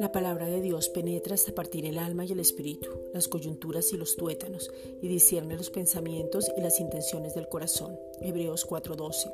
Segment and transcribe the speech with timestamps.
[0.00, 3.96] La palabra de Dios penetra hasta partir el alma y el espíritu, las coyunturas y
[3.96, 4.70] los tuétanos,
[5.00, 7.98] y discierne los pensamientos y las intenciones del corazón.
[8.20, 9.30] Hebreos 4:12.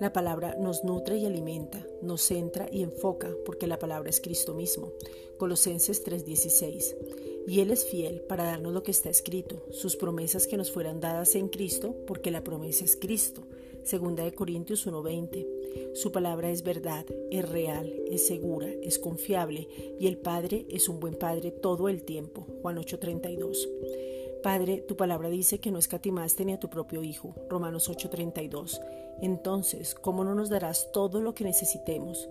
[0.00, 4.54] La palabra nos nutre y alimenta, nos centra y enfoca, porque la palabra es Cristo
[4.54, 4.92] mismo.
[5.36, 6.96] Colosenses 3:16.
[7.46, 11.00] Y Él es fiel para darnos lo que está escrito, sus promesas que nos fueran
[11.00, 13.42] dadas en Cristo, porque la promesa es Cristo.
[13.86, 15.94] Segunda de Corintios 1:20.
[15.94, 19.68] Su palabra es verdad, es real, es segura, es confiable
[20.00, 22.44] y el Padre es un buen Padre todo el tiempo.
[22.62, 23.68] Juan 8:32.
[24.42, 27.36] Padre, tu palabra dice que no escatimaste ni a tu propio Hijo.
[27.48, 28.80] Romanos 8:32.
[29.22, 32.28] Entonces, ¿cómo no nos darás todo lo que necesitemos?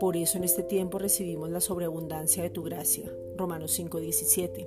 [0.00, 3.12] Por eso en este tiempo recibimos la sobreabundancia de tu gracia.
[3.36, 4.66] Romanos 5:17.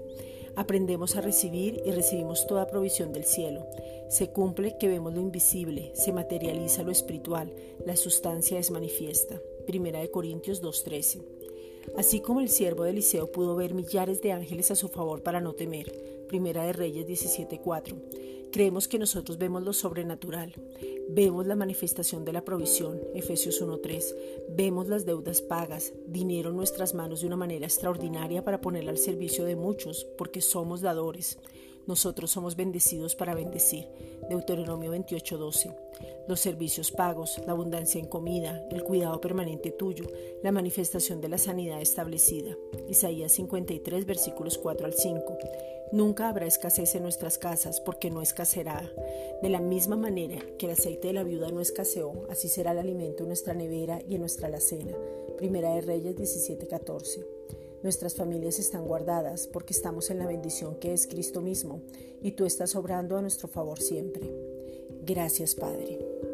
[0.57, 3.67] Aprendemos a recibir y recibimos toda provisión del cielo.
[4.09, 7.53] Se cumple que vemos lo invisible, se materializa lo espiritual,
[7.85, 9.39] la sustancia es manifiesta.
[9.67, 11.21] Primera de Corintios 2:13.
[11.95, 15.41] Así como el siervo de Eliseo pudo ver millares de ángeles a su favor para
[15.41, 15.93] no temer.
[16.27, 17.95] Primera de Reyes 17:4.
[18.51, 20.53] Creemos que nosotros vemos lo sobrenatural.
[21.09, 24.15] Vemos la manifestación de la provisión, Efesios 1.3.
[24.49, 28.97] Vemos las deudas pagas, dinero en nuestras manos de una manera extraordinaria para ponerla al
[28.97, 31.37] servicio de muchos, porque somos dadores.
[31.87, 33.87] Nosotros somos bendecidos para bendecir.
[34.29, 35.73] Deuteronomio 28:12.
[36.27, 40.05] Los servicios pagos, la abundancia en comida, el cuidado permanente tuyo,
[40.43, 42.57] la manifestación de la sanidad establecida.
[42.89, 45.37] Isaías 53 versículos 4 al 5.
[45.91, 48.91] Nunca habrá escasez en nuestras casas porque no escaseará.
[49.41, 52.79] De la misma manera que el aceite de la viuda no escaseó, así será el
[52.79, 54.97] alimento en nuestra nevera y en nuestra alacena.
[55.37, 57.25] Primera de Reyes 17:14.
[57.83, 61.81] Nuestras familias están guardadas porque estamos en la bendición que es Cristo mismo
[62.21, 64.29] y tú estás obrando a nuestro favor siempre.
[65.05, 66.26] Gracias Padre.